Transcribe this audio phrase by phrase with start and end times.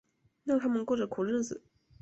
[0.45, 1.61] 让他们过着苦日子